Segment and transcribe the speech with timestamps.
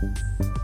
[0.00, 0.59] Thank you.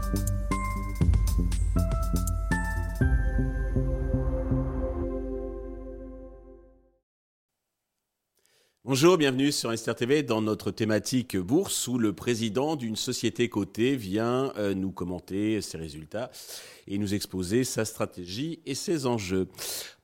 [8.88, 13.96] Bonjour, bienvenue sur Esther TV dans notre thématique bourse où le président d'une société cotée
[13.96, 16.30] vient euh, nous commenter ses résultats
[16.86, 19.48] et nous exposer sa stratégie et ses enjeux.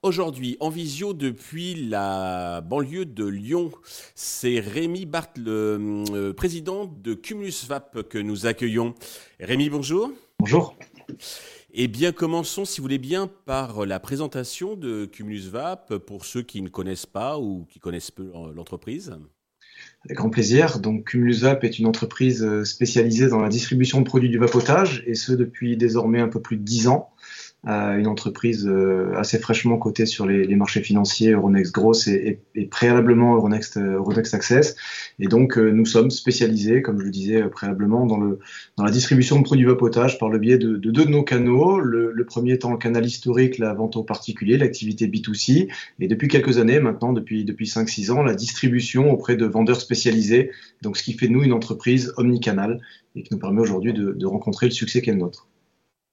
[0.03, 3.71] Aujourd'hui, en visio depuis la banlieue de Lyon,
[4.17, 5.79] c'est Rémi Barthes, le
[6.11, 8.97] euh, président de Cumulus Vap que nous accueillons.
[9.39, 10.11] Rémi, bonjour.
[10.41, 10.75] Bonjour.
[11.75, 16.43] Eh bien, commençons, si vous voulez bien, par la présentation de Cumulus Vap pour ceux
[16.43, 19.17] qui ne connaissent pas ou qui connaissent peu l'entreprise.
[20.05, 20.81] Avec grand plaisir.
[20.81, 25.15] Donc, Cumulus Vap est une entreprise spécialisée dans la distribution de produits du vapotage, et
[25.15, 27.09] ce depuis désormais un peu plus de 10 ans
[27.65, 32.67] une entreprise euh, assez fraîchement cotée sur les, les marchés financiers, Euronext Gross et, et,
[32.67, 34.75] préalablement Euronext, euh, Euronext Access.
[35.21, 38.41] Et donc, euh, nous sommes spécialisés, comme je le disais préalablement, dans, le,
[38.77, 41.79] dans la distribution de produits vapotage par le biais de, de deux de nos canaux.
[41.79, 45.69] Le, le, premier étant le canal historique, la vente aux particuliers, l'activité B2C.
[46.01, 50.51] Et depuis quelques années, maintenant, depuis, depuis 5-6 ans, la distribution auprès de vendeurs spécialisés.
[50.83, 52.81] Donc, ce qui fait nous une entreprise omnicanal
[53.15, 55.47] et qui nous permet aujourd'hui de, de rencontrer le succès qu'est le nôtre.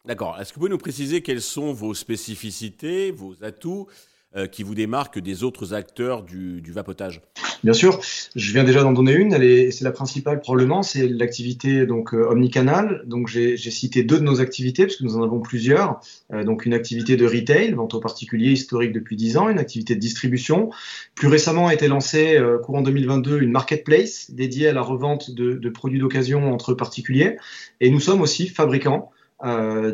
[0.06, 0.38] D'accord.
[0.40, 3.88] Est-ce que vous pouvez nous préciser quelles sont vos spécificités, vos atouts
[4.36, 7.22] euh, qui vous démarquent des autres acteurs du, vapotage?
[7.64, 8.00] Bien sûr,
[8.36, 9.32] je viens déjà d'en donner une,
[9.72, 13.04] c'est la principale probablement, c'est l'activité donc euh, omnicanal.
[13.06, 16.00] Donc j'ai cité deux de nos activités parce que nous en avons plusieurs.
[16.32, 19.96] Euh, donc une activité de retail, vente aux particuliers historique depuis 10 ans, une activité
[19.96, 20.70] de distribution.
[21.14, 25.70] Plus récemment a été lancée courant 2022 une marketplace dédiée à la revente de, de
[25.70, 27.36] produits d'occasion entre particuliers.
[27.82, 29.12] Et nous sommes aussi fabricants
[29.44, 29.94] euh.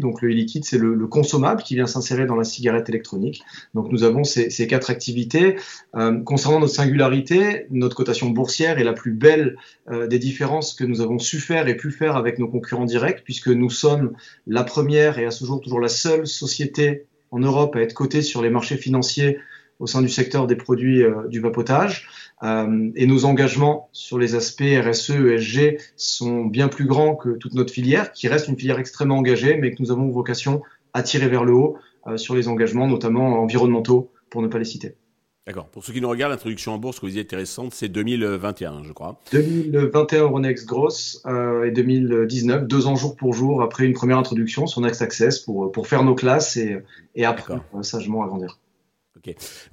[0.00, 3.42] Donc le e-liquide, c'est le, consommable qui vient s'insérer dans la cigarette électronique.
[3.74, 5.56] Donc nous avons ces, ces quatre activités.
[5.94, 9.56] Euh, concernant notre singularité, notre cotation boursière est la plus belle
[9.90, 13.22] euh, des différences que nous avons su faire et pu faire avec nos concurrents directs,
[13.24, 14.12] puisque nous sommes
[14.46, 18.22] la première et à ce jour toujours la seule société en Europe à être cotée
[18.22, 19.38] sur les marchés financiers
[19.82, 22.08] au sein du secteur des produits euh, du vapotage.
[22.44, 27.54] Euh, et nos engagements sur les aspects RSE, ESG sont bien plus grands que toute
[27.54, 30.62] notre filière, qui reste une filière extrêmement engagée, mais que nous avons vocation
[30.94, 34.64] à tirer vers le haut euh, sur les engagements, notamment environnementaux, pour ne pas les
[34.64, 34.94] citer.
[35.48, 35.66] D'accord.
[35.66, 38.92] Pour ceux qui nous regardent, l'introduction en bourse que vous disiez intéressante, c'est 2021, je
[38.92, 39.18] crois.
[39.32, 44.68] 2021 Euronext Gross euh, et 2019, deux ans jour pour jour après une première introduction
[44.68, 46.78] sur Next Access pour, pour faire nos classes et,
[47.16, 48.22] et après sagement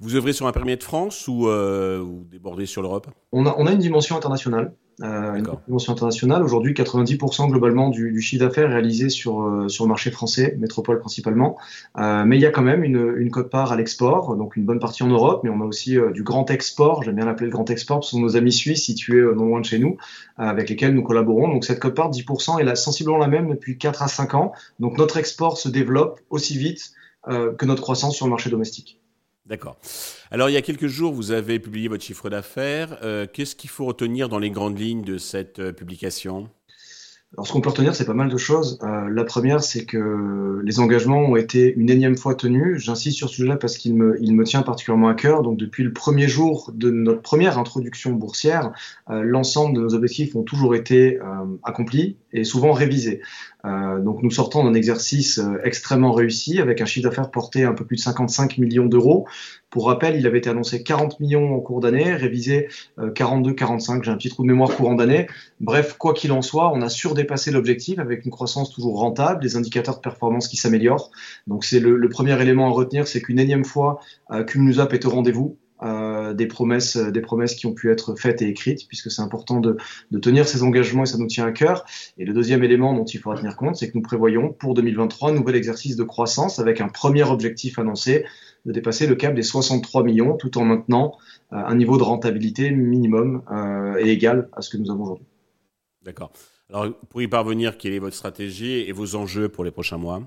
[0.00, 3.08] Vous œuvrez sur un permis de France ou euh, vous débordez sur l'Europe?
[3.32, 4.72] On a, on a, une dimension internationale.
[5.02, 6.42] Euh, une dimension internationale.
[6.42, 11.00] Aujourd'hui, 90% globalement du, du chiffre d'affaires réalisé sur, euh, sur le marché français, métropole
[11.00, 11.56] principalement.
[11.98, 14.78] Euh, mais il y a quand même une, une cote-part à l'export, donc une bonne
[14.78, 17.52] partie en Europe, mais on a aussi euh, du grand export, j'aime bien l'appeler le
[17.52, 19.96] grand export, ce sont nos amis suisses situés non loin de chez nous,
[20.36, 21.48] avec lesquels nous collaborons.
[21.48, 24.52] Donc cette cote-part, 10%, est là, sensiblement la même depuis 4 à 5 ans.
[24.80, 26.92] Donc notre export se développe aussi vite
[27.26, 28.99] que notre croissance sur le marché domestique.
[29.50, 29.78] D'accord.
[30.30, 32.98] Alors, il y a quelques jours, vous avez publié votre chiffre d'affaires.
[33.02, 36.48] Euh, qu'est-ce qu'il faut retenir dans les grandes lignes de cette euh, publication?
[37.34, 38.78] Alors, ce qu'on peut retenir, c'est pas mal de choses.
[38.84, 42.78] Euh, la première, c'est que les engagements ont été une énième fois tenus.
[42.78, 45.42] J'insiste sur ce sujet-là parce qu'il me, il me tient particulièrement à cœur.
[45.42, 48.70] Donc, depuis le premier jour de notre première introduction boursière,
[49.08, 51.18] l'ensemble de nos objectifs ont toujours été
[51.62, 53.20] accomplis et souvent révisés.
[53.64, 57.70] Euh, donc, nous sortons d'un exercice euh, extrêmement réussi avec un chiffre d'affaires porté à
[57.70, 59.26] un peu plus de 55 millions d'euros.
[59.68, 64.02] Pour rappel, il avait été annoncé 40 millions en cours d'année, révisé 42-45.
[64.02, 65.28] J'ai un petit trou de mémoire courant d'année.
[65.60, 69.56] Bref, quoi qu'il en soit, on a surdépassé l'objectif avec une croissance toujours rentable, des
[69.56, 71.12] indicateurs de performance qui s'améliorent.
[71.46, 74.00] Donc c'est le, premier élément à retenir, c'est qu'une énième fois,
[74.32, 75.56] euh, Cumulus-Up est au rendez-vous.
[76.30, 79.22] Euh, des promesses, euh, des promesses qui ont pu être faites et écrites, puisque c'est
[79.22, 79.76] important de,
[80.20, 81.84] tenir ces engagements et ça nous tient à cœur.
[82.18, 85.30] Et le deuxième élément dont il faudra tenir compte, c'est que nous prévoyons pour 2023
[85.30, 88.24] un nouvel exercice de croissance avec un premier objectif annoncé
[88.66, 91.16] de dépasser le cap des 63 millions, tout en maintenant
[91.52, 93.42] euh, un niveau de rentabilité minimum
[93.98, 95.26] et égal à ce que nous avons aujourd'hui.
[96.02, 96.32] D'accord.
[96.68, 100.22] Alors, pour y parvenir, quelle est votre stratégie et vos enjeux pour les prochains mois?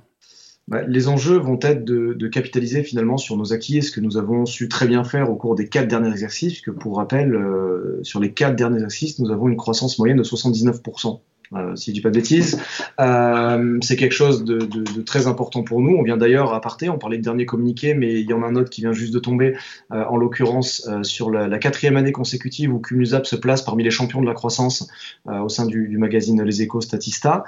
[0.69, 4.45] Les enjeux vont être de, capitaliser finalement sur nos acquis et ce que nous avons
[4.45, 8.19] su très bien faire au cours des quatre derniers exercices, puisque pour rappel, euh, sur
[8.19, 11.19] les quatre derniers exercices, nous avons une croissance moyenne de 79%.
[11.54, 12.60] Euh, si je dis pas de bêtises.
[13.00, 15.95] Euh, c'est quelque chose de, très important pour nous.
[15.95, 18.48] On vient d'ailleurs à partir, on parlait de dernier communiqué, mais il y en a
[18.48, 19.56] un autre qui vient juste de tomber,
[19.92, 24.25] en l'occurrence sur la, quatrième année consécutive où Cumulusap se place parmi les champions de
[24.25, 24.88] la croissance
[25.25, 27.44] au sein du, du, magazine Les Échos Statista.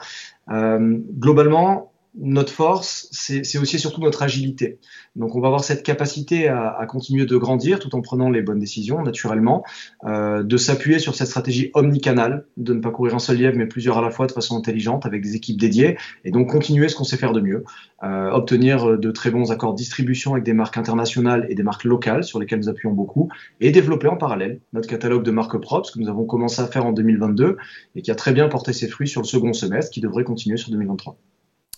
[0.48, 4.80] globalement, notre force, c'est aussi surtout notre agilité.
[5.16, 8.42] Donc on va avoir cette capacité à, à, continuer de grandir tout en prenant les
[8.42, 9.64] bonnes décisions, naturellement,
[10.06, 13.66] euh, de s'appuyer sur cette stratégie omnicanale, de ne pas courir un seul lièvre, mais
[13.66, 16.96] plusieurs à la fois de façon intelligente, avec des équipes dédiées, et donc continuer ce
[16.96, 17.64] qu'on sait faire de mieux,
[18.04, 21.84] euh, obtenir de très bons accords de distribution avec des marques internationales et des marques
[21.84, 23.30] locales sur lesquelles nous appuyons beaucoup,
[23.60, 26.68] et développer en parallèle notre catalogue de marques propres, ce que nous avons commencé à
[26.68, 27.58] faire en 2022,
[27.96, 30.58] et qui a très bien porté ses fruits sur le second semestre, qui devrait continuer
[30.58, 31.18] sur 2023.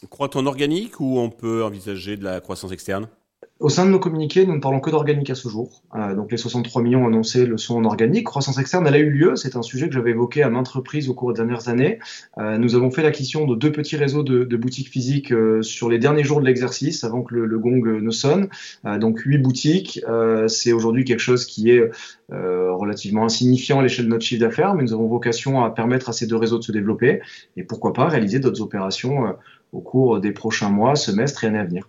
[0.06, 3.10] Croit-on organique ou on peut envisager de la croissance externe?
[3.60, 5.82] Au sein de nos communiqués, nous ne parlons que d'organique à ce jour.
[5.96, 8.26] Euh, donc les 63 millions annoncés le sont en organique.
[8.26, 9.36] Croissance externe, elle a eu lieu.
[9.36, 11.98] C'est un sujet que j'avais évoqué à maintes reprises au cours des dernières années.
[12.38, 15.98] Euh, nous avons fait l'acquisition de deux petits réseaux de, boutiques physiques euh, sur les
[15.98, 18.50] derniers jours de l'exercice, avant que le, gong ne sonne.
[18.84, 20.02] Donc huit boutiques.
[20.48, 21.90] C'est aujourd'hui quelque chose qui est
[22.30, 26.14] relativement insignifiant à l'échelle de notre chiffre d'affaires, mais nous avons vocation à permettre à
[26.14, 27.22] ces deux réseaux de se développer
[27.56, 29.36] et pourquoi pas réaliser d'autres opérations
[29.72, 31.88] au cours des prochains mois, semestres et années à venir.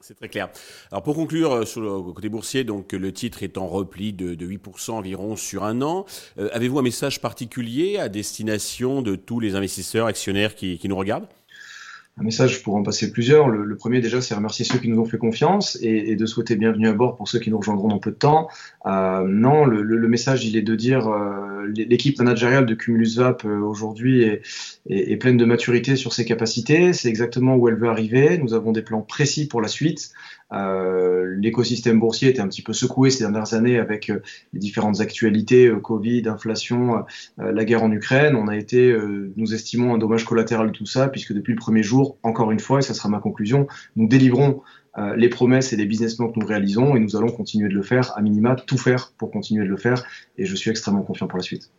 [0.00, 0.48] C'est très clair.
[0.90, 4.34] Alors pour conclure euh, sur le côté boursier, donc le titre est en repli de,
[4.34, 6.06] de 8% environ sur un an.
[6.38, 10.96] Euh, Avez-vous un message particulier à destination de tous les investisseurs actionnaires qui, qui nous
[10.96, 11.28] regardent?
[12.20, 13.48] Un message, pourrais en passer plusieurs.
[13.48, 16.54] Le, le premier, déjà, c'est remercier ceux qui nous ont fait confiance et, de souhaiter
[16.54, 18.48] bienvenue à bord pour ceux qui nous rejoindront dans peu de temps.
[18.84, 23.60] Euh, non, le, message, il est de dire euh, l'équipe managériale de Cumulus Vap euh,
[23.60, 26.92] aujourd'hui est, pleine de maturité sur ses capacités.
[26.92, 28.36] C'est exactement où elle veut arriver.
[28.36, 30.12] Nous avons des plans précis pour la suite.
[30.52, 34.20] Euh, l'écosystème boursier était un petit peu secoué ces dernières années avec euh,
[34.52, 37.04] les différentes actualités, euh, Covid, inflation,
[37.38, 38.34] la guerre en Ukraine.
[38.34, 38.94] On a été,
[39.36, 42.60] nous estimons, un dommage collatéral de tout ça, puisque depuis le premier jour, encore une
[42.60, 43.66] fois, et ça sera ma conclusion,
[43.96, 44.62] nous délivrons
[45.16, 47.82] les promesses et les business plans que nous réalisons et nous allons continuer de le
[47.82, 50.04] faire, à minima, tout faire pour continuer de le faire.
[50.36, 51.70] Et je suis extrêmement confiant pour la suite.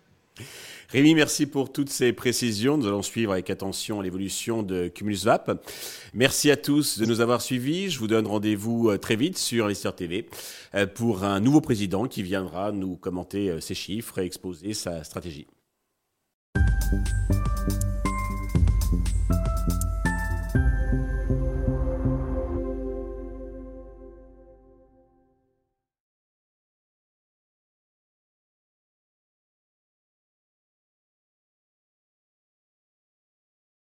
[0.92, 2.78] Rémi, merci pour toutes ces précisions.
[2.78, 5.66] Nous allons suivre avec attention l'évolution de Cumulus Vap.
[6.14, 7.90] Merci à tous de nous avoir suivis.
[7.90, 10.28] Je vous donne rendez-vous euh, très vite sur Investir TV
[10.76, 15.06] euh, pour un nouveau président qui viendra nous commenter euh, ses chiffres et exposer sa
[15.06, 15.48] stratégie.